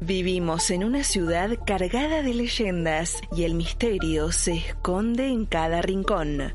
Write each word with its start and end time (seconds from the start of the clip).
Vivimos 0.00 0.70
en 0.70 0.84
una 0.84 1.02
ciudad 1.02 1.50
cargada 1.66 2.22
de 2.22 2.34
leyendas 2.34 3.22
y 3.34 3.44
el 3.44 3.54
misterio 3.54 4.30
se 4.30 4.54
esconde 4.54 5.28
en 5.28 5.46
cada 5.46 5.80
rincón. 5.80 6.52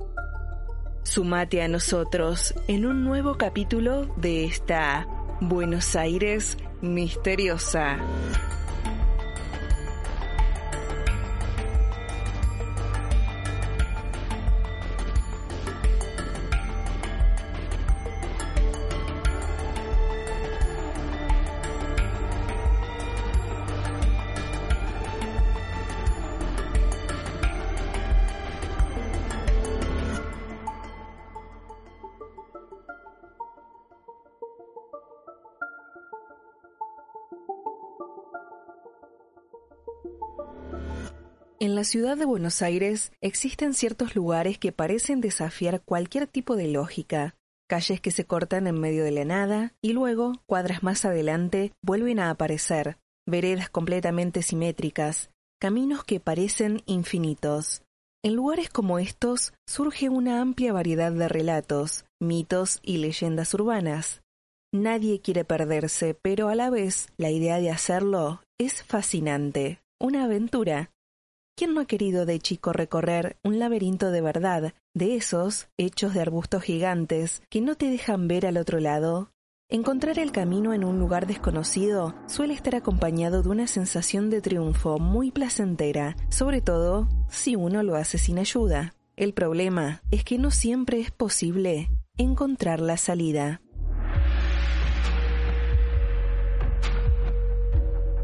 Sumate 1.03 1.63
a 1.63 1.67
nosotros 1.67 2.53
en 2.67 2.85
un 2.85 3.03
nuevo 3.03 3.37
capítulo 3.37 4.13
de 4.17 4.45
esta 4.45 5.07
Buenos 5.39 5.95
Aires 5.95 6.55
misteriosa. 6.81 7.97
En 41.61 41.75
la 41.75 41.83
ciudad 41.83 42.17
de 42.17 42.25
Buenos 42.25 42.63
Aires 42.63 43.11
existen 43.21 43.75
ciertos 43.75 44.15
lugares 44.15 44.57
que 44.57 44.71
parecen 44.71 45.21
desafiar 45.21 45.83
cualquier 45.83 46.25
tipo 46.25 46.55
de 46.55 46.67
lógica, 46.67 47.35
calles 47.69 48.01
que 48.01 48.09
se 48.09 48.25
cortan 48.25 48.65
en 48.65 48.79
medio 48.79 49.03
de 49.03 49.11
la 49.11 49.25
nada 49.25 49.75
y 49.79 49.93
luego, 49.93 50.41
cuadras 50.47 50.81
más 50.81 51.05
adelante, 51.05 51.71
vuelven 51.83 52.17
a 52.17 52.31
aparecer, 52.31 52.97
veredas 53.27 53.69
completamente 53.69 54.41
simétricas, 54.41 55.29
caminos 55.59 56.03
que 56.03 56.19
parecen 56.19 56.81
infinitos. 56.87 57.83
En 58.23 58.33
lugares 58.33 58.71
como 58.71 58.97
estos 58.97 59.53
surge 59.67 60.09
una 60.09 60.41
amplia 60.41 60.73
variedad 60.73 61.11
de 61.11 61.29
relatos, 61.29 62.05
mitos 62.19 62.79
y 62.81 62.97
leyendas 62.97 63.53
urbanas. 63.53 64.23
Nadie 64.73 65.21
quiere 65.21 65.45
perderse, 65.45 66.15
pero 66.19 66.49
a 66.49 66.55
la 66.55 66.71
vez 66.71 67.09
la 67.17 67.29
idea 67.29 67.59
de 67.59 67.69
hacerlo 67.69 68.41
es 68.59 68.81
fascinante, 68.81 69.79
una 69.99 70.23
aventura. 70.23 70.89
¿Quién 71.61 71.75
no 71.75 71.81
ha 71.81 71.85
querido 71.85 72.25
de 72.25 72.39
chico 72.39 72.73
recorrer 72.73 73.37
un 73.43 73.59
laberinto 73.59 74.09
de 74.09 74.21
verdad, 74.21 74.73
de 74.95 75.15
esos 75.15 75.67
hechos 75.77 76.15
de 76.15 76.21
arbustos 76.21 76.63
gigantes 76.63 77.43
que 77.51 77.61
no 77.61 77.75
te 77.75 77.85
dejan 77.85 78.27
ver 78.27 78.47
al 78.47 78.57
otro 78.57 78.79
lado? 78.79 79.29
Encontrar 79.69 80.17
el 80.17 80.31
camino 80.31 80.73
en 80.73 80.83
un 80.83 80.97
lugar 80.97 81.27
desconocido 81.27 82.15
suele 82.25 82.55
estar 82.55 82.73
acompañado 82.73 83.43
de 83.43 83.49
una 83.49 83.67
sensación 83.67 84.31
de 84.31 84.41
triunfo 84.41 84.97
muy 84.97 85.29
placentera, 85.29 86.15
sobre 86.29 86.61
todo 86.61 87.07
si 87.29 87.55
uno 87.55 87.83
lo 87.83 87.95
hace 87.95 88.17
sin 88.17 88.39
ayuda. 88.39 88.95
El 89.15 89.35
problema 89.35 90.01
es 90.09 90.23
que 90.23 90.39
no 90.39 90.49
siempre 90.49 90.99
es 90.99 91.11
posible 91.11 91.91
encontrar 92.17 92.79
la 92.79 92.97
salida. 92.97 93.61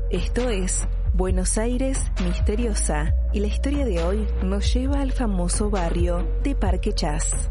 Esto 0.10 0.50
es 0.50 0.88
Buenos 1.18 1.58
Aires 1.58 2.12
misteriosa 2.24 3.12
y 3.34 3.40
la 3.40 3.48
historia 3.48 3.86
de 3.86 4.04
hoy 4.04 4.28
nos 4.44 4.72
lleva 4.72 5.02
al 5.02 5.12
famoso 5.12 5.72
barrio 5.72 6.24
de 6.44 6.54
Parque 6.54 6.94
Chas. 6.94 7.50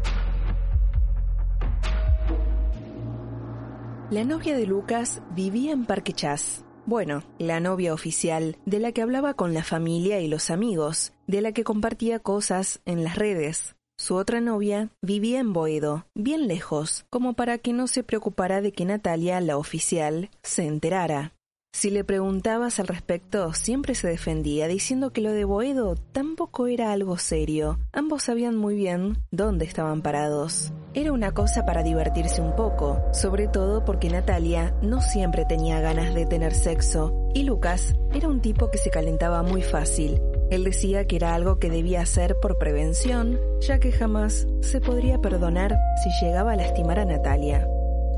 La 4.09 4.23
novia 4.23 4.55
de 4.55 4.65
Lucas 4.65 5.21
vivía 5.35 5.73
en 5.73 5.85
Parque 5.85 6.13
Chas. 6.13 6.63
Bueno, 6.85 7.23
la 7.39 7.59
novia 7.59 7.93
oficial, 7.93 8.55
de 8.65 8.79
la 8.79 8.93
que 8.93 9.01
hablaba 9.01 9.33
con 9.33 9.53
la 9.53 9.65
familia 9.65 10.21
y 10.21 10.29
los 10.29 10.49
amigos, 10.49 11.11
de 11.27 11.41
la 11.41 11.51
que 11.51 11.65
compartía 11.65 12.19
cosas 12.19 12.79
en 12.85 13.03
las 13.03 13.17
redes. 13.17 13.75
Su 13.97 14.15
otra 14.15 14.39
novia 14.39 14.91
vivía 15.01 15.41
en 15.41 15.51
Boedo, 15.51 16.05
bien 16.15 16.47
lejos, 16.47 17.05
como 17.09 17.33
para 17.33 17.57
que 17.57 17.73
no 17.73 17.87
se 17.87 18.03
preocupara 18.03 18.61
de 18.61 18.71
que 18.71 18.85
Natalia, 18.85 19.41
la 19.41 19.57
oficial, 19.57 20.29
se 20.41 20.65
enterara. 20.65 21.33
Si 21.77 21.91
le 21.91 22.03
preguntabas 22.03 22.79
al 22.79 22.87
respecto, 22.87 23.53
siempre 23.53 23.93
se 23.93 24.07
defendía 24.07 24.67
diciendo 24.67 25.13
que 25.13 25.21
lo 25.21 25.31
de 25.31 25.45
Boedo 25.45 25.93
tampoco 26.11 26.65
era 26.65 26.91
algo 26.91 27.19
serio. 27.19 27.77
Ambos 27.93 28.23
sabían 28.23 28.57
muy 28.57 28.73
bien 28.73 29.19
dónde 29.29 29.65
estaban 29.65 30.01
parados. 30.01 30.73
Era 30.95 31.11
una 31.11 31.35
cosa 31.35 31.67
para 31.67 31.83
divertirse 31.83 32.41
un 32.41 32.55
poco, 32.55 32.99
sobre 33.13 33.47
todo 33.47 33.85
porque 33.85 34.09
Natalia 34.09 34.75
no 34.81 35.01
siempre 35.01 35.45
tenía 35.45 35.79
ganas 35.79 36.15
de 36.15 36.25
tener 36.25 36.55
sexo 36.55 37.29
y 37.35 37.43
Lucas 37.43 37.93
era 38.11 38.27
un 38.27 38.41
tipo 38.41 38.71
que 38.71 38.79
se 38.79 38.89
calentaba 38.89 39.43
muy 39.43 39.61
fácil. 39.61 40.19
Él 40.49 40.63
decía 40.63 41.05
que 41.05 41.17
era 41.17 41.35
algo 41.35 41.59
que 41.59 41.69
debía 41.69 42.01
hacer 42.01 42.37
por 42.41 42.57
prevención, 42.57 43.39
ya 43.61 43.77
que 43.77 43.91
jamás 43.91 44.47
se 44.61 44.81
podría 44.81 45.21
perdonar 45.21 45.77
si 46.03 46.25
llegaba 46.25 46.53
a 46.53 46.55
lastimar 46.55 46.97
a 46.97 47.05
Natalia. 47.05 47.67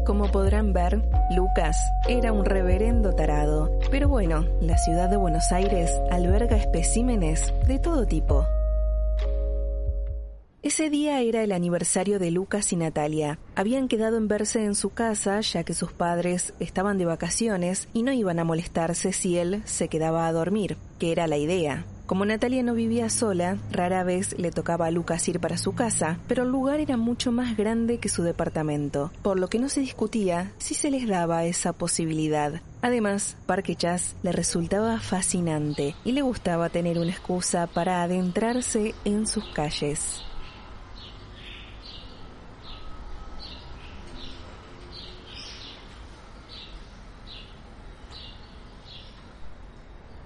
Como 0.10 0.32
podrán 0.32 0.74
ver, 0.74 1.04
Lucas 1.30 1.78
era 2.08 2.34
un 2.34 2.44
reverendo 2.44 3.14
tarado. 3.14 3.70
Pero 3.92 4.10
bueno, 4.10 4.44
la 4.60 4.76
ciudad 4.76 5.08
de 5.08 5.18
Buenos 5.18 5.52
Aires 5.52 5.92
alberga 6.10 6.58
especímenes 6.58 7.54
de 7.68 7.78
todo 7.78 8.08
tipo. 8.08 8.44
Ese 10.64 10.90
día 10.90 11.22
era 11.22 11.44
el 11.44 11.52
aniversario 11.52 12.18
de 12.18 12.32
Lucas 12.32 12.74
y 12.74 12.78
Natalia. 12.78 13.38
Habían 13.56 13.88
quedado 13.88 14.18
en 14.18 14.28
verse 14.28 14.66
en 14.66 14.74
su 14.74 14.90
casa 14.90 15.42
ya 15.42 15.64
que 15.64 15.76
sus 15.76 15.92
padres 15.92 16.56
estaban 16.60 16.98
de 16.98 17.06
vacaciones 17.06 17.88
y 17.94 18.02
no 18.02 18.12
iban 18.12 18.40
a 18.40 18.44
molestarse 18.44 19.14
si 19.14 19.38
él 19.38 19.62
se 19.66 19.90
quedaba 19.90 20.26
a 20.26 20.32
dormir, 20.32 20.78
que 20.98 21.12
era 21.12 21.28
la 21.28 21.38
idea. 21.38 21.86
Como 22.10 22.26
Natalia 22.26 22.64
no 22.64 22.74
vivía 22.74 23.08
sola, 23.08 23.60
rara 23.72 24.04
vez 24.04 24.36
le 24.40 24.50
tocaba 24.50 24.88
a 24.88 24.90
Lucas 24.90 25.28
ir 25.28 25.40
para 25.40 25.60
su 25.60 25.76
casa, 25.76 26.18
pero 26.28 26.42
el 26.42 26.50
lugar 26.50 26.80
era 26.80 26.98
mucho 26.98 27.32
más 27.32 27.56
grande 27.56 28.00
que 28.00 28.10
su 28.10 28.24
departamento, 28.24 29.12
por 29.22 29.40
lo 29.40 29.48
que 29.48 29.60
no 29.60 29.70
se 29.70 29.82
discutía 29.82 30.52
si 30.58 30.74
se 30.74 30.90
les 30.90 31.08
daba 31.08 31.46
esa 31.46 31.72
posibilidad. 31.72 32.62
Además, 32.82 33.38
Parque 33.46 33.76
Chas 33.76 34.16
le 34.24 34.32
resultaba 34.32 35.00
fascinante 35.00 35.94
y 36.04 36.14
le 36.14 36.24
gustaba 36.24 36.70
tener 36.70 36.98
una 36.98 37.12
excusa 37.12 37.68
para 37.68 38.02
adentrarse 38.02 38.96
en 39.06 39.28
sus 39.28 39.46
calles. 39.54 40.24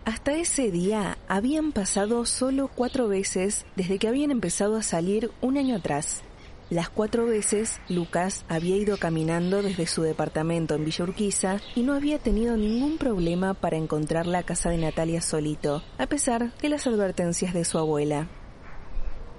Hasta 0.06 0.34
ese 0.34 0.70
día 0.70 1.18
habían 1.30 1.72
pasado 1.72 2.26
solo 2.26 2.70
cuatro 2.74 3.08
veces 3.08 3.66
desde 3.78 4.00
que 4.00 4.10
habían 4.10 4.32
empezado 4.32 4.76
a 4.76 4.84
salir 4.84 5.32
un 5.40 5.58
año 5.58 5.78
atrás. 5.78 6.24
Las 6.70 6.90
cuatro 6.90 7.26
veces 7.26 7.80
Lucas 7.88 8.44
había 8.50 8.76
ido 8.76 8.98
caminando 8.98 9.62
desde 9.62 9.88
su 9.88 10.02
departamento 10.02 10.76
en 10.76 10.84
Villa 10.84 11.06
Urquiza 11.06 11.62
y 11.74 11.84
no 11.84 11.94
había 11.94 12.20
tenido 12.20 12.58
ningún 12.58 12.98
problema 12.98 13.54
para 13.54 13.78
encontrar 13.78 14.28
la 14.28 14.44
casa 14.44 14.70
de 14.70 14.78
Natalia 14.78 15.22
solito, 15.22 15.84
a 15.98 16.08
pesar 16.08 16.54
de 16.58 16.70
las 16.70 16.86
advertencias 16.86 17.54
de 17.54 17.64
su 17.64 17.78
abuela. 17.78 18.28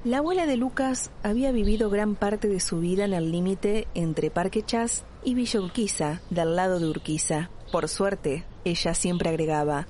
La 0.04 0.18
abuela 0.18 0.46
de 0.46 0.56
Lucas 0.56 1.10
había 1.22 1.50
vivido 1.50 1.90
gran 1.90 2.14
parte 2.14 2.48
de 2.48 2.60
su 2.60 2.78
vida 2.80 3.04
en 3.04 3.12
el 3.12 3.32
límite 3.32 3.86
entre 3.94 4.30
Parque 4.30 4.62
Chas 4.62 5.04
y 5.24 5.34
Villa 5.34 5.60
Urquiza, 5.60 6.22
del 6.30 6.56
lado 6.56 6.78
de 6.78 6.88
Urquiza. 6.88 7.50
Por 7.72 7.88
suerte, 7.88 8.44
ella 8.64 8.94
siempre 8.94 9.30
agregaba, 9.30 9.86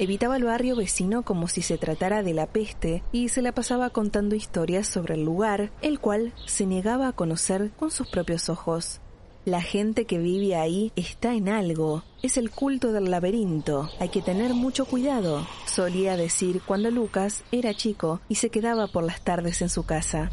Evitaba 0.00 0.38
el 0.38 0.44
barrio 0.44 0.76
vecino 0.76 1.24
como 1.24 1.46
si 1.46 1.60
se 1.60 1.76
tratara 1.76 2.22
de 2.22 2.32
la 2.32 2.46
peste 2.46 3.02
y 3.12 3.28
se 3.28 3.42
la 3.42 3.52
pasaba 3.52 3.90
contando 3.90 4.34
historias 4.34 4.86
sobre 4.86 5.12
el 5.12 5.26
lugar, 5.26 5.70
el 5.82 6.00
cual 6.00 6.32
se 6.46 6.64
negaba 6.64 7.08
a 7.08 7.12
conocer 7.12 7.70
con 7.78 7.90
sus 7.90 8.08
propios 8.08 8.48
ojos. 8.48 9.02
La 9.44 9.60
gente 9.60 10.06
que 10.06 10.16
vive 10.16 10.56
ahí 10.56 10.90
está 10.96 11.34
en 11.34 11.50
algo. 11.50 12.02
Es 12.22 12.38
el 12.38 12.50
culto 12.50 12.92
del 12.92 13.10
laberinto. 13.10 13.90
Hay 13.98 14.08
que 14.08 14.22
tener 14.22 14.54
mucho 14.54 14.86
cuidado, 14.86 15.46
solía 15.66 16.16
decir 16.16 16.62
cuando 16.64 16.90
Lucas 16.90 17.44
era 17.52 17.74
chico 17.74 18.22
y 18.26 18.36
se 18.36 18.48
quedaba 18.48 18.86
por 18.86 19.04
las 19.04 19.20
tardes 19.20 19.60
en 19.60 19.68
su 19.68 19.84
casa. 19.84 20.30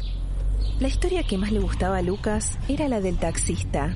La 0.80 0.88
historia 0.88 1.24
que 1.24 1.36
más 1.36 1.52
le 1.52 1.60
gustaba 1.60 1.98
a 1.98 2.02
Lucas 2.02 2.58
era 2.68 2.88
la 2.88 3.02
del 3.02 3.18
taxista. 3.18 3.94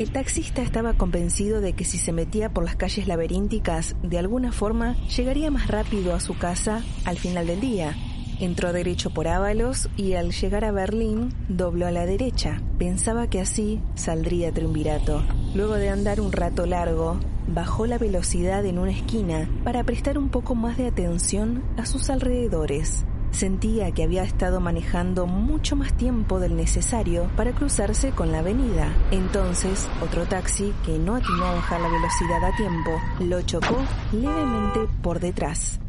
El 0.00 0.12
taxista 0.12 0.62
estaba 0.62 0.94
convencido 0.94 1.60
de 1.60 1.74
que 1.74 1.84
si 1.84 1.98
se 1.98 2.10
metía 2.10 2.48
por 2.48 2.64
las 2.64 2.74
calles 2.74 3.06
laberínticas, 3.06 3.96
de 4.02 4.18
alguna 4.18 4.50
forma 4.50 4.96
llegaría 5.14 5.50
más 5.50 5.68
rápido 5.68 6.14
a 6.14 6.20
su 6.20 6.38
casa 6.38 6.82
al 7.04 7.18
final 7.18 7.46
del 7.46 7.60
día. 7.60 7.94
Entró 8.40 8.72
derecho 8.72 9.10
por 9.10 9.28
Ábalos 9.28 9.90
y 9.98 10.14
al 10.14 10.32
llegar 10.32 10.64
a 10.64 10.72
Berlín 10.72 11.34
dobló 11.50 11.86
a 11.86 11.90
la 11.90 12.06
derecha. 12.06 12.62
Pensaba 12.78 13.28
que 13.28 13.40
así 13.42 13.82
saldría 13.94 14.52
triunvirato. 14.52 15.22
Luego 15.54 15.74
de 15.74 15.90
andar 15.90 16.22
un 16.22 16.32
rato 16.32 16.64
largo, 16.64 17.20
bajó 17.46 17.84
la 17.84 17.98
velocidad 17.98 18.64
en 18.64 18.78
una 18.78 18.92
esquina 18.92 19.50
para 19.64 19.84
prestar 19.84 20.16
un 20.16 20.30
poco 20.30 20.54
más 20.54 20.78
de 20.78 20.86
atención 20.86 21.62
a 21.76 21.84
sus 21.84 22.08
alrededores. 22.08 23.04
Sentía 23.30 23.92
que 23.92 24.02
había 24.02 24.22
estado 24.22 24.60
manejando 24.60 25.26
mucho 25.26 25.76
más 25.76 25.92
tiempo 25.94 26.40
del 26.40 26.56
necesario 26.56 27.30
para 27.36 27.52
cruzarse 27.52 28.10
con 28.10 28.32
la 28.32 28.40
avenida. 28.40 28.92
Entonces, 29.10 29.88
otro 30.02 30.26
taxi, 30.26 30.72
que 30.84 30.98
no 30.98 31.16
atinó 31.16 31.44
a 31.44 31.54
bajar 31.54 31.80
la 31.80 31.88
velocidad 31.88 32.44
a 32.44 32.56
tiempo, 32.56 32.90
lo 33.20 33.42
chocó 33.42 33.76
levemente 34.12 34.80
por 35.02 35.20
detrás. 35.20 35.80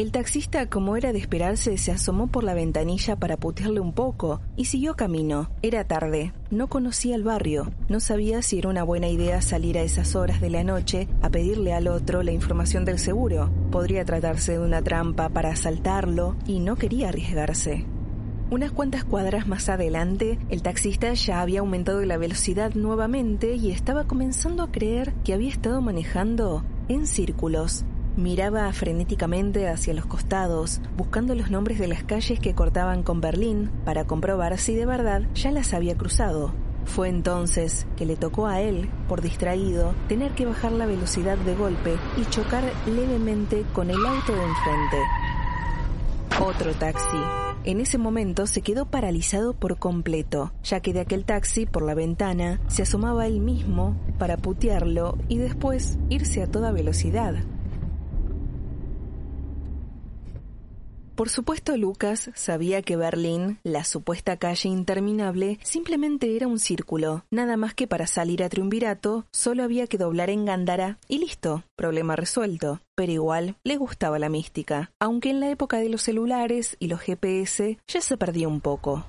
El 0.00 0.12
taxista, 0.12 0.64
como 0.64 0.96
era 0.96 1.12
de 1.12 1.18
esperarse, 1.18 1.76
se 1.76 1.92
asomó 1.92 2.26
por 2.26 2.42
la 2.42 2.54
ventanilla 2.54 3.16
para 3.16 3.36
putearle 3.36 3.80
un 3.80 3.92
poco 3.92 4.40
y 4.56 4.64
siguió 4.64 4.96
camino. 4.96 5.50
Era 5.60 5.84
tarde, 5.84 6.32
no 6.50 6.68
conocía 6.68 7.14
el 7.14 7.22
barrio, 7.22 7.70
no 7.90 8.00
sabía 8.00 8.40
si 8.40 8.58
era 8.58 8.70
una 8.70 8.82
buena 8.82 9.08
idea 9.08 9.42
salir 9.42 9.76
a 9.76 9.82
esas 9.82 10.16
horas 10.16 10.40
de 10.40 10.48
la 10.48 10.64
noche 10.64 11.06
a 11.20 11.28
pedirle 11.28 11.74
al 11.74 11.86
otro 11.86 12.22
la 12.22 12.32
información 12.32 12.86
del 12.86 12.98
seguro. 12.98 13.50
Podría 13.70 14.06
tratarse 14.06 14.52
de 14.52 14.60
una 14.60 14.80
trampa 14.80 15.28
para 15.28 15.50
asaltarlo 15.50 16.34
y 16.46 16.60
no 16.60 16.76
quería 16.76 17.10
arriesgarse. 17.10 17.84
Unas 18.50 18.72
cuantas 18.72 19.04
cuadras 19.04 19.46
más 19.48 19.68
adelante, 19.68 20.38
el 20.48 20.62
taxista 20.62 21.12
ya 21.12 21.42
había 21.42 21.60
aumentado 21.60 22.02
la 22.06 22.16
velocidad 22.16 22.72
nuevamente 22.72 23.54
y 23.54 23.70
estaba 23.70 24.04
comenzando 24.04 24.62
a 24.62 24.72
creer 24.72 25.12
que 25.24 25.34
había 25.34 25.50
estado 25.50 25.82
manejando 25.82 26.64
en 26.88 27.06
círculos. 27.06 27.84
Miraba 28.20 28.70
frenéticamente 28.74 29.66
hacia 29.66 29.94
los 29.94 30.04
costados, 30.04 30.82
buscando 30.94 31.34
los 31.34 31.50
nombres 31.50 31.78
de 31.78 31.88
las 31.88 32.04
calles 32.04 32.38
que 32.38 32.54
cortaban 32.54 33.02
con 33.02 33.22
Berlín 33.22 33.70
para 33.86 34.04
comprobar 34.04 34.58
si 34.58 34.74
de 34.74 34.84
verdad 34.84 35.22
ya 35.32 35.50
las 35.50 35.72
había 35.72 35.96
cruzado. 35.96 36.52
Fue 36.84 37.08
entonces 37.08 37.86
que 37.96 38.04
le 38.04 38.16
tocó 38.16 38.46
a 38.46 38.60
él, 38.60 38.90
por 39.08 39.22
distraído, 39.22 39.94
tener 40.06 40.32
que 40.32 40.44
bajar 40.44 40.72
la 40.72 40.84
velocidad 40.84 41.38
de 41.38 41.54
golpe 41.54 41.96
y 42.18 42.26
chocar 42.26 42.62
levemente 42.84 43.64
con 43.72 43.88
el 43.88 44.04
auto 44.04 44.34
de 44.34 44.42
enfrente. 44.42 44.98
Otro 46.44 46.74
taxi. 46.74 47.16
En 47.64 47.80
ese 47.80 47.96
momento 47.96 48.46
se 48.46 48.60
quedó 48.60 48.84
paralizado 48.84 49.54
por 49.54 49.78
completo, 49.78 50.52
ya 50.62 50.80
que 50.80 50.92
de 50.92 51.00
aquel 51.00 51.24
taxi 51.24 51.64
por 51.64 51.80
la 51.80 51.94
ventana 51.94 52.60
se 52.68 52.82
asomaba 52.82 53.26
él 53.26 53.40
mismo 53.40 53.96
para 54.18 54.36
putearlo 54.36 55.16
y 55.28 55.38
después 55.38 55.98
irse 56.10 56.42
a 56.42 56.46
toda 56.46 56.70
velocidad. 56.70 57.36
Por 61.20 61.28
supuesto, 61.28 61.76
Lucas 61.76 62.30
sabía 62.34 62.80
que 62.80 62.96
Berlín, 62.96 63.58
la 63.62 63.84
supuesta 63.84 64.38
calle 64.38 64.70
interminable, 64.70 65.58
simplemente 65.62 66.34
era 66.34 66.46
un 66.46 66.58
círculo. 66.58 67.26
Nada 67.30 67.58
más 67.58 67.74
que 67.74 67.86
para 67.86 68.06
salir 68.06 68.42
a 68.42 68.48
Triunvirato, 68.48 69.26
solo 69.30 69.62
había 69.62 69.86
que 69.86 69.98
doblar 69.98 70.30
en 70.30 70.46
Gándara 70.46 70.98
y 71.08 71.18
listo, 71.18 71.62
problema 71.76 72.16
resuelto. 72.16 72.80
Pero 72.94 73.12
igual 73.12 73.56
le 73.64 73.76
gustaba 73.76 74.18
la 74.18 74.30
mística, 74.30 74.92
aunque 74.98 75.28
en 75.28 75.40
la 75.40 75.50
época 75.50 75.76
de 75.76 75.90
los 75.90 76.00
celulares 76.00 76.78
y 76.80 76.88
los 76.88 77.00
GPS 77.00 77.76
ya 77.86 78.00
se 78.00 78.16
perdió 78.16 78.48
un 78.48 78.62
poco. 78.62 79.04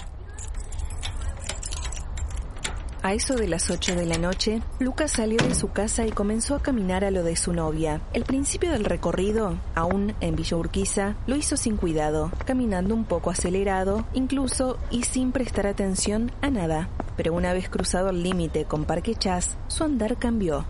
A 3.03 3.15
eso 3.15 3.33
de 3.35 3.47
las 3.47 3.71
8 3.71 3.95
de 3.95 4.05
la 4.05 4.19
noche, 4.19 4.61
Lucas 4.77 5.13
salió 5.13 5.39
de 5.39 5.55
su 5.55 5.71
casa 5.71 6.05
y 6.05 6.11
comenzó 6.11 6.53
a 6.53 6.61
caminar 6.61 7.03
a 7.03 7.09
lo 7.09 7.23
de 7.23 7.35
su 7.35 7.51
novia. 7.51 7.99
El 8.13 8.25
principio 8.25 8.69
del 8.71 8.85
recorrido, 8.85 9.57
aún 9.73 10.13
en 10.21 10.35
Villa 10.35 10.57
Urquiza, 10.57 11.15
lo 11.25 11.35
hizo 11.35 11.57
sin 11.57 11.77
cuidado, 11.77 12.31
caminando 12.45 12.93
un 12.93 13.05
poco 13.05 13.31
acelerado, 13.31 14.05
incluso 14.13 14.77
y 14.91 15.01
sin 15.01 15.31
prestar 15.31 15.65
atención 15.65 16.31
a 16.41 16.51
nada. 16.51 16.89
Pero 17.17 17.33
una 17.33 17.53
vez 17.53 17.69
cruzado 17.69 18.11
el 18.11 18.21
límite 18.21 18.65
con 18.65 18.85
Parque 18.85 19.15
Chas, 19.15 19.57
su 19.67 19.83
andar 19.83 20.17
cambió. 20.17 20.67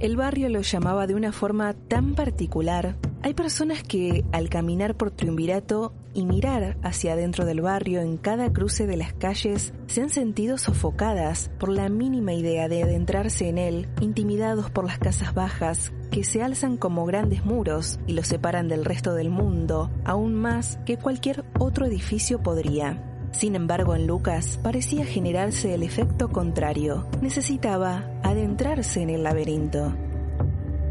El 0.00 0.16
barrio 0.16 0.50
lo 0.50 0.60
llamaba 0.60 1.06
de 1.06 1.14
una 1.14 1.32
forma 1.32 1.72
tan 1.72 2.14
particular. 2.14 2.96
Hay 3.22 3.32
personas 3.32 3.82
que, 3.82 4.24
al 4.32 4.50
caminar 4.50 4.96
por 4.96 5.12
Triunvirato, 5.12 5.94
y 6.14 6.26
mirar 6.26 6.76
hacia 6.82 7.12
adentro 7.12 7.44
del 7.44 7.60
barrio 7.60 8.00
en 8.00 8.16
cada 8.16 8.52
cruce 8.52 8.86
de 8.86 8.96
las 8.96 9.12
calles 9.12 9.72
se 9.86 10.02
han 10.02 10.10
sentido 10.10 10.58
sofocadas 10.58 11.50
por 11.58 11.68
la 11.68 11.88
mínima 11.88 12.32
idea 12.32 12.68
de 12.68 12.82
adentrarse 12.82 13.48
en 13.48 13.58
él, 13.58 13.88
intimidados 14.00 14.70
por 14.70 14.84
las 14.84 14.98
casas 14.98 15.34
bajas 15.34 15.92
que 16.10 16.24
se 16.24 16.42
alzan 16.42 16.76
como 16.76 17.06
grandes 17.06 17.44
muros 17.44 17.98
y 18.06 18.12
los 18.12 18.26
separan 18.26 18.68
del 18.68 18.84
resto 18.84 19.14
del 19.14 19.30
mundo, 19.30 19.90
aún 20.04 20.34
más 20.34 20.78
que 20.84 20.98
cualquier 20.98 21.44
otro 21.58 21.86
edificio 21.86 22.42
podría. 22.42 23.02
Sin 23.32 23.54
embargo, 23.56 23.94
en 23.94 24.06
Lucas 24.06 24.60
parecía 24.62 25.06
generarse 25.06 25.74
el 25.74 25.82
efecto 25.82 26.28
contrario. 26.28 27.06
Necesitaba 27.22 28.04
adentrarse 28.22 29.00
en 29.00 29.10
el 29.10 29.22
laberinto. 29.22 29.94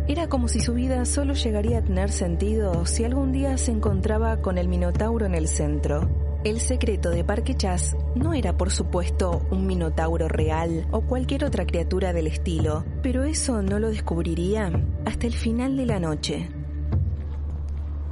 Era 0.07 0.27
como 0.27 0.47
si 0.47 0.59
su 0.59 0.73
vida 0.73 1.05
solo 1.05 1.33
llegaría 1.33 1.79
a 1.79 1.83
tener 1.83 2.11
sentido 2.11 2.85
si 2.85 3.03
algún 3.03 3.31
día 3.31 3.57
se 3.57 3.71
encontraba 3.71 4.41
con 4.41 4.57
el 4.57 4.67
Minotauro 4.67 5.25
en 5.25 5.35
el 5.35 5.47
centro. 5.47 6.09
El 6.43 6.59
secreto 6.59 7.11
de 7.11 7.23
Parque 7.23 7.55
Chas 7.55 7.95
no 8.15 8.33
era, 8.33 8.57
por 8.57 8.71
supuesto, 8.71 9.45
un 9.51 9.67
minotauro 9.67 10.27
real 10.27 10.87
o 10.89 11.01
cualquier 11.01 11.45
otra 11.45 11.67
criatura 11.67 12.13
del 12.13 12.25
estilo, 12.25 12.83
pero 13.03 13.25
eso 13.25 13.61
no 13.61 13.77
lo 13.77 13.89
descubriría 13.89 14.71
hasta 15.05 15.27
el 15.27 15.33
final 15.33 15.77
de 15.77 15.85
la 15.85 15.99
noche. 15.99 16.49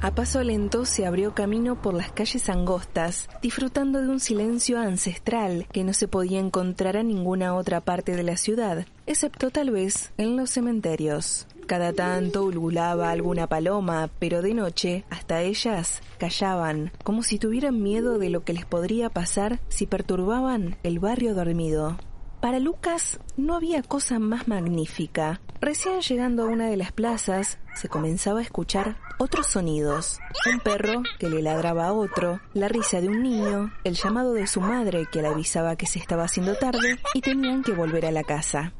A 0.00 0.14
paso 0.14 0.42
lento 0.44 0.84
se 0.84 1.06
abrió 1.06 1.34
camino 1.34 1.82
por 1.82 1.92
las 1.92 2.12
calles 2.12 2.48
angostas, 2.48 3.28
disfrutando 3.42 4.00
de 4.00 4.08
un 4.08 4.20
silencio 4.20 4.78
ancestral 4.78 5.66
que 5.72 5.82
no 5.82 5.92
se 5.92 6.06
podía 6.06 6.38
encontrar 6.38 6.96
a 6.96 7.02
ninguna 7.02 7.54
otra 7.54 7.80
parte 7.80 8.14
de 8.14 8.22
la 8.22 8.36
ciudad, 8.36 8.86
excepto 9.06 9.50
tal 9.50 9.70
vez 9.70 10.12
en 10.16 10.36
los 10.36 10.50
cementerios. 10.50 11.48
Cada 11.70 11.92
tanto 11.92 12.42
ululaba 12.42 13.12
alguna 13.12 13.46
paloma, 13.46 14.10
pero 14.18 14.42
de 14.42 14.54
noche 14.54 15.04
hasta 15.08 15.42
ellas 15.42 16.02
callaban, 16.18 16.90
como 17.04 17.22
si 17.22 17.38
tuvieran 17.38 17.80
miedo 17.80 18.18
de 18.18 18.28
lo 18.28 18.42
que 18.42 18.54
les 18.54 18.66
podría 18.66 19.08
pasar 19.08 19.60
si 19.68 19.86
perturbaban 19.86 20.78
el 20.82 20.98
barrio 20.98 21.32
dormido. 21.32 21.96
Para 22.40 22.58
Lucas 22.58 23.20
no 23.36 23.54
había 23.54 23.84
cosa 23.84 24.18
más 24.18 24.48
magnífica. 24.48 25.40
Recién 25.60 26.00
llegando 26.00 26.42
a 26.42 26.46
una 26.46 26.66
de 26.66 26.76
las 26.76 26.90
plazas, 26.90 27.60
se 27.76 27.88
comenzaba 27.88 28.40
a 28.40 28.42
escuchar 28.42 28.96
otros 29.20 29.46
sonidos. 29.46 30.18
Un 30.52 30.58
perro 30.58 31.04
que 31.20 31.28
le 31.28 31.40
ladraba 31.40 31.86
a 31.86 31.92
otro, 31.92 32.40
la 32.52 32.66
risa 32.66 33.00
de 33.00 33.06
un 33.06 33.22
niño, 33.22 33.72
el 33.84 33.94
llamado 33.94 34.32
de 34.32 34.48
su 34.48 34.60
madre 34.60 35.06
que 35.12 35.22
le 35.22 35.28
avisaba 35.28 35.76
que 35.76 35.86
se 35.86 36.00
estaba 36.00 36.24
haciendo 36.24 36.56
tarde 36.56 36.98
y 37.14 37.20
tenían 37.20 37.62
que 37.62 37.70
volver 37.70 38.06
a 38.06 38.10
la 38.10 38.24
casa. 38.24 38.72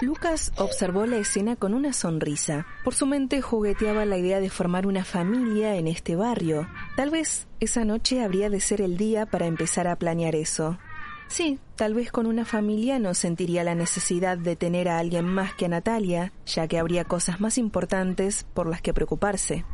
Lucas 0.00 0.52
observó 0.56 1.06
la 1.06 1.16
escena 1.16 1.56
con 1.56 1.74
una 1.74 1.92
sonrisa. 1.92 2.66
Por 2.84 2.94
su 2.94 3.04
mente 3.04 3.42
jugueteaba 3.42 4.04
la 4.04 4.16
idea 4.16 4.38
de 4.38 4.48
formar 4.48 4.86
una 4.86 5.04
familia 5.04 5.74
en 5.74 5.88
este 5.88 6.14
barrio. 6.14 6.68
Tal 6.96 7.10
vez 7.10 7.48
esa 7.58 7.84
noche 7.84 8.22
habría 8.22 8.48
de 8.48 8.60
ser 8.60 8.80
el 8.80 8.96
día 8.96 9.26
para 9.26 9.46
empezar 9.46 9.88
a 9.88 9.96
planear 9.96 10.36
eso. 10.36 10.78
Sí, 11.26 11.58
tal 11.74 11.94
vez 11.94 12.12
con 12.12 12.26
una 12.26 12.44
familia 12.44 13.00
no 13.00 13.12
sentiría 13.12 13.64
la 13.64 13.74
necesidad 13.74 14.38
de 14.38 14.54
tener 14.54 14.88
a 14.88 14.98
alguien 14.98 15.26
más 15.26 15.52
que 15.54 15.66
a 15.66 15.68
Natalia, 15.68 16.32
ya 16.46 16.68
que 16.68 16.78
habría 16.78 17.04
cosas 17.04 17.40
más 17.40 17.58
importantes 17.58 18.46
por 18.54 18.68
las 18.68 18.80
que 18.80 18.94
preocuparse. 18.94 19.64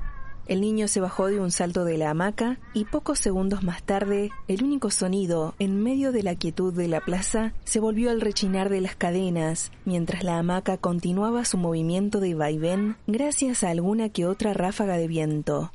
El 0.47 0.61
niño 0.61 0.89
se 0.89 1.01
bajó 1.01 1.29
de 1.29 1.41
un 1.41 1.51
salto 1.51 1.85
de 1.85 1.97
la 1.97 2.11
hamaca 2.11 2.59
y 2.75 2.85
pocos 2.85 3.19
segundos 3.19 3.63
más 3.63 3.83
tarde, 3.83 4.31
el 4.47 4.63
único 4.63 4.91
sonido 4.91 5.55
en 5.59 5.83
medio 5.83 6.13
de 6.13 6.23
la 6.23 6.35
quietud 6.35 6.73
de 6.75 6.87
la 6.87 7.01
plaza 7.01 7.55
se 7.65 7.81
volvió 7.81 8.11
al 8.11 8.21
rechinar 8.21 8.69
de 8.69 8.83
las 8.83 8.95
cadenas, 8.95 9.73
mientras 9.87 10.23
la 10.23 10.39
hamaca 10.39 10.77
continuaba 10.77 11.47
su 11.47 11.57
movimiento 11.57 12.21
de 12.21 12.35
vaivén 12.35 12.97
gracias 13.07 13.65
a 13.65 13.71
alguna 13.71 14.11
que 14.11 14.27
otra 14.27 14.53
ráfaga 14.53 14.99
de 14.99 15.09
viento. 15.09 15.73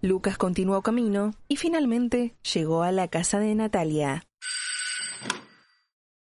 Lucas 0.00 0.38
continuó 0.38 0.82
camino 0.82 1.32
y 1.48 1.56
finalmente 1.56 2.36
llegó 2.52 2.82
a 2.82 2.92
la 2.92 3.08
casa 3.08 3.40
de 3.40 3.54
Natalia. 3.54 4.24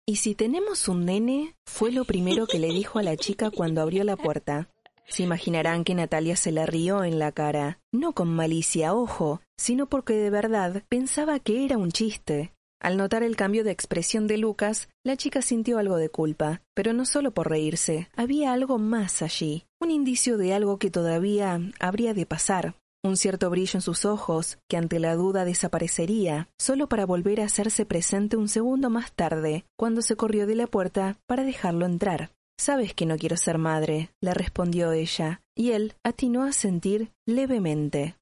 ¿Y 0.05 0.17
si 0.17 0.35
tenemos 0.35 0.89
un 0.89 1.05
nene? 1.05 1.55
fue 1.67 1.93
lo 1.93 2.05
primero 2.05 2.47
que 2.47 2.59
le 2.59 2.69
dijo 2.69 2.99
a 2.99 3.03
la 3.03 3.17
chica 3.17 3.51
cuando 3.51 3.81
abrió 3.81 4.05
la 4.05 4.17
puerta. 4.17 4.69
Se 5.09 5.23
imaginarán 5.23 5.85
que 5.85 5.95
Natalia 5.95 6.37
se 6.37 6.53
la 6.53 6.67
rió 6.67 7.03
en 7.03 7.19
la 7.19 7.33
cara, 7.33 7.81
no 7.93 8.13
con 8.13 8.29
malicia, 8.29 8.95
ojo, 8.95 9.41
sino 9.57 9.87
porque 9.87 10.15
de 10.15 10.31
verdad 10.31 10.83
pensaba 10.89 11.41
que 11.41 11.65
era 11.65 11.79
un 11.79 11.91
chiste. 11.91 12.53
Al 12.81 12.97
notar 12.97 13.25
el 13.25 13.35
cambio 13.35 13.65
de 13.65 13.73
expresión 13.73 14.29
de 14.29 14.39
Lucas, 14.39 14.89
la 15.05 15.17
chica 15.17 15.43
sintió 15.43 15.79
algo 15.79 15.97
de 15.97 16.11
culpa, 16.11 16.63
pero 16.75 16.93
no 16.93 17.07
solo 17.07 17.33
por 17.33 17.49
reírse, 17.49 18.09
había 18.15 18.53
algo 18.53 18.79
más 18.79 19.23
allí, 19.23 19.65
un 19.81 19.91
indicio 19.91 20.39
de 20.39 20.55
algo 20.55 20.79
que 20.79 20.91
todavía 20.91 21.61
habría 21.81 22.15
de 22.15 22.27
pasar. 22.27 22.75
un 23.05 23.17
cierto 23.17 23.49
brillo 23.49 23.79
en 23.79 23.81
sus 23.81 24.05
ojos 24.05 24.59
que 24.69 24.77
ante 24.77 24.99
la 24.99 25.15
duda 25.15 25.47
desaparecería, 25.47 26.49
solo 26.59 26.89
para 26.89 27.07
volver 27.07 27.41
a 27.41 27.47
hacerse 27.47 27.87
presente 27.87 28.37
un 28.37 28.49
segundo 28.49 28.91
más 28.91 29.13
tarde, 29.13 29.65
cuando 29.79 30.03
se 30.03 30.17
corrió 30.17 30.47
de 30.47 30.57
la 30.57 30.67
puerta 30.67 31.17
para 31.27 31.45
dejarlo 31.45 31.87
entrar. 31.87 32.31
Sabes 32.59 32.93
que 32.93 33.07
no 33.07 33.17
quiero 33.17 33.37
ser 33.37 33.57
madre, 33.57 34.11
le 34.21 34.35
respondió 34.35 34.93
ella, 34.93 35.41
y 35.57 35.71
él 35.71 35.95
atinó 36.03 36.43
a 36.43 36.53
sentir 36.53 37.13
levemente. 37.25 38.17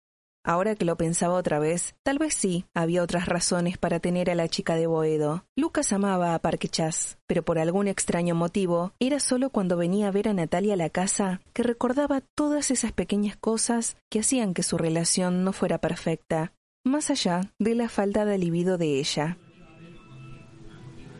Ahora 0.44 0.76
que 0.76 0.84
lo 0.84 0.96
pensaba 0.96 1.34
otra 1.34 1.58
vez, 1.58 1.96
tal 2.04 2.18
vez 2.18 2.34
sí, 2.34 2.66
había 2.72 3.02
otras 3.02 3.26
razones 3.26 3.78
para 3.78 3.98
tener 3.98 4.30
a 4.30 4.36
la 4.36 4.46
chica 4.46 4.76
de 4.76 4.86
Boedo. 4.86 5.44
Lucas 5.56 5.92
amaba 5.92 6.34
a 6.34 6.38
Parque 6.38 6.68
Chas, 6.68 7.18
pero 7.26 7.42
por 7.44 7.58
algún 7.58 7.88
extraño 7.88 8.36
motivo, 8.36 8.92
era 9.00 9.18
solo 9.18 9.50
cuando 9.50 9.76
venía 9.76 10.06
a 10.06 10.12
ver 10.12 10.28
a 10.28 10.34
Natalia 10.34 10.74
a 10.74 10.76
la 10.76 10.90
casa 10.90 11.40
que 11.52 11.64
recordaba 11.64 12.20
todas 12.36 12.70
esas 12.70 12.92
pequeñas 12.92 13.36
cosas 13.36 13.96
que 14.08 14.20
hacían 14.20 14.54
que 14.54 14.62
su 14.62 14.78
relación 14.78 15.42
no 15.42 15.52
fuera 15.52 15.78
perfecta, 15.78 16.52
más 16.84 17.10
allá 17.10 17.40
de 17.58 17.74
la 17.74 17.88
falta 17.88 18.24
de 18.24 18.38
libido 18.38 18.78
de 18.78 19.00
ella. 19.00 19.38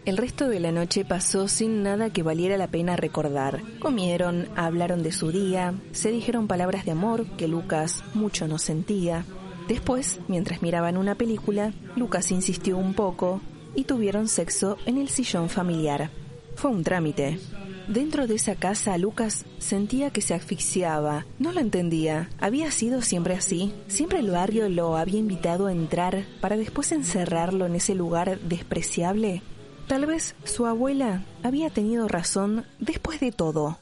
El 0.06 0.18
resto 0.18 0.48
de 0.48 0.60
la 0.60 0.70
noche 0.70 1.04
pasó 1.04 1.48
sin 1.48 1.82
nada 1.82 2.10
que 2.10 2.22
valiera 2.22 2.56
la 2.56 2.68
pena 2.68 2.94
recordar. 2.94 3.60
Comieron, 3.80 4.48
hablaron 4.54 5.02
de 5.02 5.10
su 5.10 5.32
día, 5.32 5.74
se 5.90 6.12
dijeron 6.12 6.46
palabras 6.46 6.84
de 6.84 6.92
amor 6.92 7.26
que 7.36 7.48
Lucas 7.48 8.04
mucho 8.14 8.46
no 8.46 8.58
sentía. 8.58 9.24
Después, 9.66 10.20
mientras 10.28 10.62
miraban 10.62 10.96
una 10.96 11.16
película, 11.16 11.72
Lucas 11.96 12.30
insistió 12.30 12.78
un 12.78 12.94
poco 12.94 13.40
y 13.74 13.82
tuvieron 13.82 14.28
sexo 14.28 14.78
en 14.86 14.98
el 14.98 15.08
sillón 15.08 15.48
familiar. 15.48 16.08
Fue 16.54 16.70
un 16.70 16.84
trámite. 16.84 17.40
Dentro 17.88 18.28
de 18.28 18.36
esa 18.36 18.54
casa, 18.54 18.96
Lucas 18.98 19.44
sentía 19.58 20.10
que 20.10 20.20
se 20.20 20.34
asfixiaba. 20.34 21.26
No 21.40 21.50
lo 21.50 21.58
entendía. 21.58 22.30
¿Había 22.38 22.70
sido 22.70 23.02
siempre 23.02 23.34
así? 23.34 23.74
¿Siempre 23.88 24.20
el 24.20 24.30
barrio 24.30 24.68
lo 24.68 24.96
había 24.96 25.18
invitado 25.18 25.66
a 25.66 25.72
entrar 25.72 26.26
para 26.40 26.56
después 26.56 26.92
encerrarlo 26.92 27.66
en 27.66 27.74
ese 27.74 27.96
lugar 27.96 28.38
despreciable? 28.38 29.42
Tal 29.86 30.04
vez 30.04 30.34
su 30.42 30.66
abuela 30.66 31.22
había 31.44 31.70
tenido 31.70 32.08
razón 32.08 32.64
después 32.80 33.20
de 33.20 33.30
todo. 33.30 33.78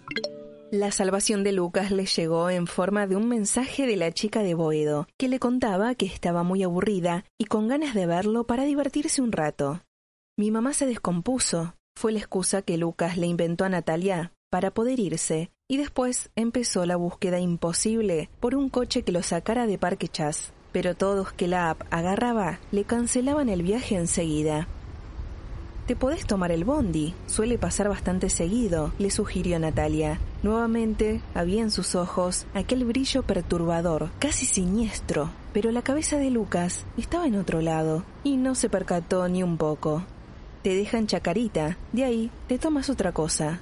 La 0.71 0.91
salvación 0.91 1.45
de 1.45 1.53
Lucas 1.53 1.91
le 1.93 2.05
llegó 2.05 2.51
en 2.51 2.67
forma 2.67 3.07
de 3.07 3.17
un 3.17 3.27
mensaje 3.27 3.87
de 3.87 3.97
la 3.97 4.13
chica 4.13 4.43
de 4.43 4.53
Boedo, 4.53 5.09
que 5.17 5.29
le 5.29 5.39
contaba 5.39 5.95
que 5.95 6.05
estaba 6.05 6.43
muy 6.43 6.63
aburrida 6.63 7.25
y 7.39 7.47
con 7.47 7.69
ganas 7.69 7.95
de 7.95 8.07
verlo 8.07 8.45
para 8.45 8.65
divertirse 8.65 9.23
un 9.23 9.33
rato. 9.33 9.81
Mi 10.37 10.51
mamá 10.51 10.75
se 10.75 10.85
descompuso, 10.85 11.75
fue 11.97 12.13
la 12.13 12.19
excusa 12.19 12.61
que 12.61 12.77
Lucas 12.77 13.17
le 13.17 13.27
inventó 13.27 13.65
a 13.65 13.71
Natalia 13.71 14.33
para 14.51 14.73
poder 14.73 15.01
irse, 15.01 15.51
y 15.69 15.79
después 15.79 16.31
empezó 16.37 16.85
la 16.85 16.97
búsqueda 16.97 17.41
imposible 17.41 18.29
por 18.41 18.55
un 18.55 18.69
coche 18.69 19.03
que 19.03 19.13
lo 19.13 19.23
sacara 19.23 19.67
de 19.67 19.79
Parque 19.79 20.09
Chas, 20.09 20.53
pero 20.71 20.95
todos 20.95 21.33
que 21.33 21.49
la 21.49 21.71
app 21.71 21.83
agarraba 21.91 22.59
le 22.73 22.85
cancelaban 22.85 23.49
el 23.49 23.63
viaje 23.63 23.97
enseguida. 23.97 24.69
Te 25.87 25.97
podés 25.97 26.25
tomar 26.25 26.51
el 26.51 26.65
bondi, 26.65 27.13
suele 27.27 27.59
pasar 27.59 27.91
bastante 27.91 28.31
seguido, 28.31 28.95
le 28.99 29.11
sugirió 29.11 29.59
Natalia. 29.59 30.19
Nuevamente 30.43 31.21
había 31.35 31.61
en 31.61 31.71
sus 31.71 31.95
ojos 31.95 32.47
aquel 32.55 32.87
brillo 32.87 33.23
perturbador, 33.23 34.09
casi 34.19 34.47
siniestro, 34.47 35.29
pero 35.53 35.71
la 35.73 35.83
cabeza 35.83 36.17
de 36.17 36.31
Lucas 36.31 36.87
estaba 36.97 37.27
en 37.27 37.37
otro 37.37 37.61
lado, 37.61 38.03
y 38.23 38.39
no 38.39 38.55
se 38.55 38.71
percató 38.71 39.29
ni 39.29 39.43
un 39.43 39.59
poco. 39.59 40.05
Te 40.63 40.75
dejan 40.75 41.07
chacarita, 41.07 41.77
de 41.93 42.05
ahí 42.05 42.31
te 42.49 42.59
tomas 42.59 42.89
otra 42.89 43.13
cosa. 43.13 43.61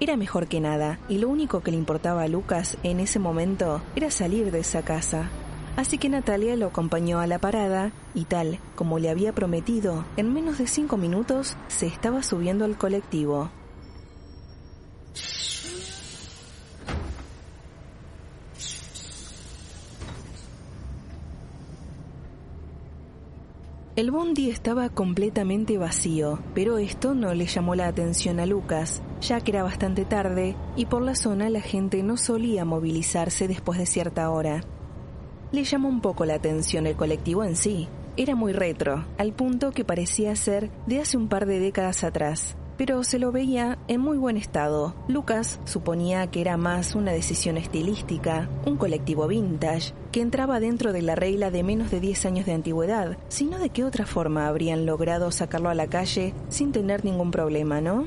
Era 0.00 0.16
mejor 0.16 0.46
que 0.46 0.60
nada, 0.60 0.98
y 1.10 1.18
lo 1.18 1.28
único 1.28 1.60
que 1.60 1.72
le 1.72 1.76
importaba 1.76 2.22
a 2.22 2.28
Lucas 2.28 2.78
en 2.84 3.00
ese 3.00 3.18
momento 3.18 3.82
era 3.96 4.10
salir 4.10 4.50
de 4.50 4.60
esa 4.60 4.80
casa. 4.80 5.28
Así 5.80 5.96
que 5.96 6.10
Natalia 6.10 6.56
lo 6.56 6.66
acompañó 6.66 7.20
a 7.20 7.26
la 7.26 7.38
parada 7.38 7.90
y 8.14 8.26
tal 8.26 8.58
como 8.74 8.98
le 8.98 9.08
había 9.08 9.32
prometido, 9.32 10.04
en 10.18 10.30
menos 10.30 10.58
de 10.58 10.66
cinco 10.66 10.98
minutos 10.98 11.56
se 11.68 11.86
estaba 11.86 12.22
subiendo 12.22 12.66
al 12.66 12.76
colectivo. 12.76 13.50
El 23.96 24.10
bondi 24.10 24.50
estaba 24.50 24.90
completamente 24.90 25.78
vacío, 25.78 26.40
pero 26.54 26.76
esto 26.76 27.14
no 27.14 27.32
le 27.32 27.46
llamó 27.46 27.74
la 27.74 27.86
atención 27.86 28.38
a 28.38 28.44
Lucas, 28.44 29.00
ya 29.22 29.40
que 29.40 29.52
era 29.52 29.62
bastante 29.62 30.04
tarde 30.04 30.56
y 30.76 30.84
por 30.84 31.00
la 31.00 31.14
zona 31.14 31.48
la 31.48 31.62
gente 31.62 32.02
no 32.02 32.18
solía 32.18 32.66
movilizarse 32.66 33.48
después 33.48 33.78
de 33.78 33.86
cierta 33.86 34.28
hora. 34.28 34.62
Le 35.52 35.64
llamó 35.64 35.88
un 35.88 36.00
poco 36.00 36.24
la 36.24 36.34
atención 36.34 36.86
el 36.86 36.94
colectivo 36.94 37.42
en 37.42 37.56
sí. 37.56 37.88
Era 38.16 38.36
muy 38.36 38.52
retro, 38.52 39.04
al 39.18 39.32
punto 39.32 39.72
que 39.72 39.84
parecía 39.84 40.36
ser 40.36 40.70
de 40.86 41.00
hace 41.00 41.16
un 41.16 41.28
par 41.28 41.46
de 41.46 41.58
décadas 41.58 42.04
atrás, 42.04 42.56
pero 42.76 43.02
se 43.02 43.18
lo 43.18 43.32
veía 43.32 43.76
en 43.88 44.00
muy 44.00 44.16
buen 44.16 44.36
estado. 44.36 44.94
Lucas 45.08 45.58
suponía 45.64 46.28
que 46.28 46.40
era 46.40 46.56
más 46.56 46.94
una 46.94 47.10
decisión 47.10 47.56
estilística, 47.56 48.48
un 48.64 48.76
colectivo 48.76 49.26
vintage, 49.26 49.92
que 50.12 50.20
entraba 50.20 50.60
dentro 50.60 50.92
de 50.92 51.02
la 51.02 51.16
regla 51.16 51.50
de 51.50 51.64
menos 51.64 51.90
de 51.90 51.98
10 51.98 52.26
años 52.26 52.46
de 52.46 52.52
antigüedad, 52.52 53.18
sino 53.28 53.58
de 53.58 53.70
qué 53.70 53.84
otra 53.84 54.06
forma 54.06 54.46
habrían 54.46 54.86
logrado 54.86 55.32
sacarlo 55.32 55.68
a 55.68 55.74
la 55.74 55.88
calle 55.88 56.32
sin 56.48 56.70
tener 56.70 57.04
ningún 57.04 57.32
problema, 57.32 57.80
¿no? 57.80 58.06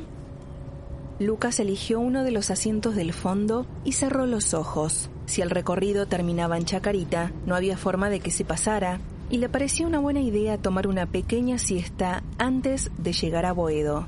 Lucas 1.24 1.60
eligió 1.60 2.00
uno 2.00 2.24
de 2.24 2.32
los 2.32 2.52
asientos 2.52 2.96
del 2.96 3.14
fondo 3.14 3.66
y 3.84 3.94
cerró 3.94 4.26
los 4.26 4.54
ojos. 4.54 5.10
Si 5.26 5.42
el 5.42 5.50
recorrido 5.50 6.06
terminaba 6.06 6.58
en 6.58 6.66
Chacarita, 6.66 7.32
no 7.46 7.56
había 7.56 7.78
forma 7.78 8.10
de 8.10 8.20
que 8.20 8.32
se 8.32 8.46
pasara, 8.46 9.00
y 9.30 9.38
le 9.38 9.50
pareció 9.50 9.88
una 9.88 10.00
buena 10.00 10.22
idea 10.22 10.58
tomar 10.58 10.86
una 10.88 11.06
pequeña 11.06 11.58
siesta 11.58 12.24
antes 12.38 12.92
de 12.98 13.14
llegar 13.14 13.46
a 13.46 13.54
Boedo. 13.54 14.06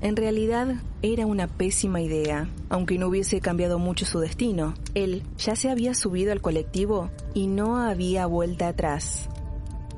En 0.00 0.14
realidad 0.14 0.76
era 1.02 1.26
una 1.26 1.48
pésima 1.48 2.00
idea, 2.00 2.48
aunque 2.68 2.98
no 2.98 3.08
hubiese 3.08 3.40
cambiado 3.40 3.78
mucho 3.78 4.06
su 4.06 4.20
destino. 4.20 4.74
Él 4.94 5.22
ya 5.38 5.56
se 5.56 5.70
había 5.70 5.94
subido 5.94 6.32
al 6.32 6.40
colectivo 6.40 7.10
y 7.34 7.48
no 7.48 7.78
había 7.78 8.26
vuelta 8.26 8.68
atrás. 8.68 9.28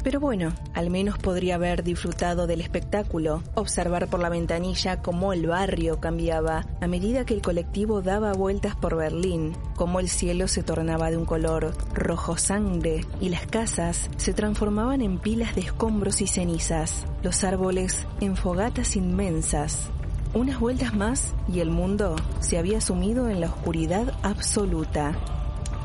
Pero 0.02 0.20
bueno, 0.20 0.52
al 0.74 0.90
menos 0.90 1.18
podría 1.18 1.56
haber 1.56 1.82
disfrutado 1.82 2.46
del 2.46 2.60
espectáculo, 2.60 3.42
observar 3.54 4.08
por 4.08 4.20
la 4.20 4.28
ventanilla 4.28 5.02
cómo 5.02 5.32
el 5.32 5.46
barrio 5.46 6.00
cambiaba 6.00 6.66
a 6.80 6.86
medida 6.86 7.26
que 7.26 7.34
el 7.34 7.42
colectivo 7.42 8.00
daba 8.00 8.32
vueltas 8.32 8.76
por 8.76 8.96
Berlín, 8.96 9.56
cómo 9.74 10.00
el 10.00 10.08
cielo 10.08 10.46
se 10.48 10.62
tornaba 10.62 11.10
de 11.10 11.16
un 11.16 11.24
color 11.24 11.72
rojo 11.94 12.36
sangre 12.36 13.04
y 13.20 13.28
las 13.28 13.46
casas 13.46 14.08
se 14.16 14.32
transformaban 14.32 15.02
en 15.02 15.18
pilas 15.18 15.54
de 15.54 15.62
escombros 15.62 16.20
y 16.20 16.26
cenizas, 16.26 17.04
los 17.22 17.42
árboles 17.42 18.06
en 18.20 18.36
fogatas 18.36 18.96
inmensas. 18.96 19.90
Unas 20.34 20.60
vueltas 20.60 20.94
más 20.94 21.34
y 21.52 21.60
el 21.60 21.70
mundo 21.70 22.14
se 22.40 22.58
había 22.58 22.80
sumido 22.80 23.28
en 23.28 23.40
la 23.40 23.46
oscuridad 23.46 24.14
absoluta. 24.22 25.37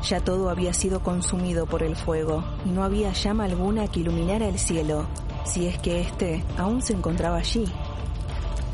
Ya 0.08 0.20
todo 0.20 0.50
había 0.50 0.74
sido 0.74 1.00
consumido 1.00 1.66
por 1.66 1.82
el 1.82 1.96
fuego 1.96 2.44
y 2.66 2.70
no 2.70 2.84
había 2.84 3.12
llama 3.12 3.44
alguna 3.44 3.88
que 3.88 4.00
iluminara 4.00 4.46
el 4.46 4.58
cielo, 4.58 5.06
si 5.46 5.66
es 5.66 5.78
que 5.78 6.00
éste 6.00 6.44
aún 6.58 6.82
se 6.82 6.92
encontraba 6.92 7.38
allí. 7.38 7.64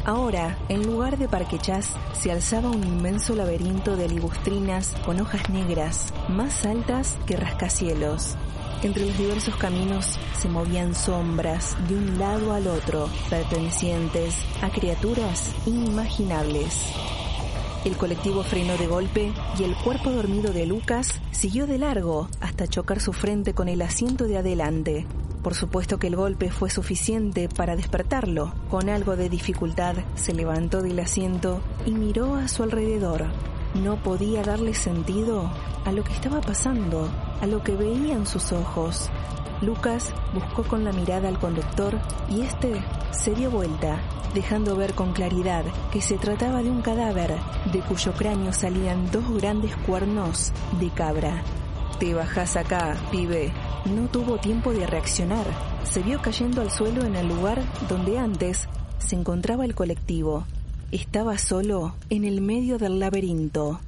Ahora, 0.05 0.59
en 0.69 0.87
lugar 0.87 1.19
de 1.19 1.29
parquechas, 1.29 1.95
se 2.13 2.33
alzaba 2.33 2.71
un 2.71 2.83
inmenso 2.83 3.37
laberinto 3.37 3.97
de 3.97 4.09
libustrinas 4.09 4.95
con 5.05 5.21
hojas 5.21 5.49
negras, 5.51 6.13
más 6.29 6.65
altas 6.65 7.17
que 7.27 7.37
rascacielos. 7.37 8.37
Entre 8.83 9.07
los 9.07 9.17
diversos 9.17 9.55
caminos 9.57 10.19
se 10.37 10.49
movían 10.49 10.95
sombras 10.95 11.77
de 11.87 11.97
un 11.97 12.19
lado 12.19 12.55
al 12.55 12.67
otro, 12.67 13.09
pertenecientes 13.29 14.35
a 14.63 14.71
criaturas 14.71 15.55
inimaginables. 15.67 16.93
El 17.85 17.97
colectivo 17.97 18.43
frenó 18.43 18.77
de 18.77 18.87
golpe 18.87 19.33
y 19.59 19.65
el 19.65 19.75
cuerpo 19.75 20.11
dormido 20.11 20.53
de 20.53 20.67
Lucas 20.67 21.15
siguió 21.31 21.67
de 21.67 21.79
largo 21.79 22.29
hasta 22.41 22.67
chocar 22.67 23.01
su 23.01 23.15
frente 23.15 23.55
con 23.55 23.69
el 23.69 23.81
asiento 23.81 24.25
de 24.25 24.37
adelante. 24.37 25.07
Por 25.43 25.55
supuesto 25.55 25.99
que 25.99 26.09
el 26.09 26.17
golpe 26.17 26.51
fue 26.51 26.69
suficiente 26.69 27.49
para 27.49 27.77
despertarlo. 27.77 28.53
Con 28.69 28.91
algo 28.91 29.17
de 29.17 29.31
dificultad 29.31 29.97
se 30.15 30.35
levantó 30.35 30.83
del 30.83 30.99
asiento 30.99 31.63
y 31.87 31.93
miró 31.93 32.35
a 32.35 32.49
su 32.49 32.63
alrededor. 32.63 33.25
No 33.75 34.03
podía 34.03 34.43
darle 34.43 34.75
sentido 34.75 35.51
a 35.87 35.93
lo 35.93 36.05
que 36.05 36.13
estaba 36.13 36.43
pasando, 36.43 37.09
a 37.41 37.47
lo 37.47 37.63
que 37.63 37.75
veían 37.75 38.27
sus 38.27 38.53
ojos. 38.53 39.09
Lucas 39.63 40.13
buscó 40.33 40.63
con 40.63 40.85
la 40.85 40.93
mirada 40.93 41.29
al 41.29 41.39
conductor 41.39 41.99
y 42.31 42.43
este 42.43 42.83
se 43.11 43.35
dio 43.35 43.51
vuelta 43.51 44.01
dejando 44.35 44.77
ver 44.77 44.95
con 44.95 45.13
claridad 45.13 45.65
que 45.93 46.01
se 46.01 46.17
trataba 46.17 46.63
de 46.63 46.71
un 46.71 46.83
cadáver 46.83 47.37
de 47.73 47.81
cuyo 47.81 48.13
cráneo 48.13 48.53
salían 48.53 49.11
dos 49.11 49.29
grandes 49.35 49.75
cuernos 49.77 50.53
de 50.79 50.89
cabra. 50.91 51.43
Te 51.99 52.15
bajás 52.15 52.57
acá, 52.57 52.97
pibe. 53.11 53.53
No 53.85 54.09
tuvo 54.09 54.39
tiempo 54.39 54.73
de 54.73 54.87
reaccionar. 54.87 55.47
Se 55.85 56.01
vio 56.01 56.23
cayendo 56.23 56.63
al 56.63 56.71
suelo 56.71 57.05
en 57.05 57.17
el 57.17 57.29
lugar 57.29 57.63
donde 57.89 58.19
antes 58.19 58.69
se 58.99 59.17
encontraba 59.17 59.65
el 59.65 59.75
colectivo. 59.75 60.45
Estaba 60.93 61.37
solo 61.39 61.95
en 62.09 62.25
el 62.25 62.41
medio 62.41 62.79
del 62.79 62.99
laberinto. 62.99 63.81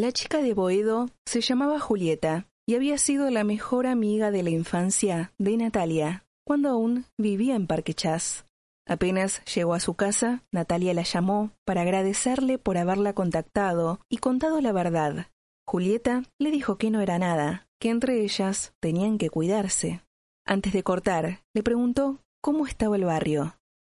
La 0.00 0.12
chica 0.12 0.40
de 0.40 0.54
Boedo 0.54 1.10
se 1.26 1.42
llamaba 1.42 1.78
Julieta 1.78 2.48
y 2.66 2.74
había 2.74 2.96
sido 2.96 3.28
la 3.28 3.44
mejor 3.44 3.86
amiga 3.86 4.30
de 4.30 4.42
la 4.42 4.48
infancia 4.48 5.34
de 5.36 5.58
Natalia 5.58 6.24
cuando 6.42 6.70
aún 6.70 7.04
vivía 7.18 7.54
en 7.54 7.66
Parque 7.66 7.92
Chas. 7.92 8.46
Apenas 8.88 9.44
llegó 9.44 9.74
a 9.74 9.80
su 9.80 9.92
casa, 9.96 10.42
Natalia 10.52 10.94
la 10.94 11.02
llamó 11.02 11.50
para 11.66 11.82
agradecerle 11.82 12.56
por 12.56 12.78
haberla 12.78 13.12
contactado 13.12 14.00
y 14.08 14.16
contado 14.16 14.62
la 14.62 14.72
verdad. 14.72 15.26
Julieta 15.66 16.22
le 16.38 16.50
dijo 16.50 16.78
que 16.78 16.90
no 16.90 17.02
era 17.02 17.18
nada, 17.18 17.68
que 17.78 17.90
entre 17.90 18.22
ellas 18.22 18.72
tenían 18.80 19.18
que 19.18 19.28
cuidarse. 19.28 20.00
Antes 20.46 20.72
de 20.72 20.82
cortar, 20.82 21.42
le 21.54 21.62
preguntó 21.62 22.20
cómo 22.40 22.66
estaba 22.66 22.96
el 22.96 23.04
barrio. 23.04 23.58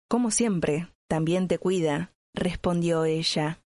Como 0.09 0.31
siempre, 0.31 0.89
también 1.11 1.47
te 1.47 1.59
cuida, 1.59 2.15
respondió 2.35 3.05
ella. 3.05 3.61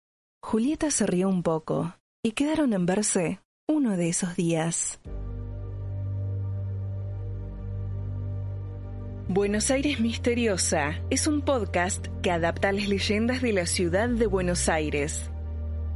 Julieta 0.42 0.90
se 0.90 1.06
rió 1.06 1.28
un 1.28 1.42
poco 1.42 1.92
y 2.24 2.32
quedaron 2.32 2.72
en 2.72 2.86
verse 2.86 3.40
uno 3.68 3.96
de 3.96 4.08
esos 4.08 4.34
días. 4.36 5.00
Buenos 9.28 9.70
Aires 9.70 10.00
Misteriosa 10.00 11.00
es 11.10 11.26
un 11.26 11.42
podcast 11.42 12.06
que 12.22 12.30
adapta 12.30 12.72
las 12.72 12.88
leyendas 12.88 13.42
de 13.42 13.52
la 13.52 13.66
ciudad 13.66 14.08
de 14.08 14.26
Buenos 14.26 14.68
Aires. 14.68 15.28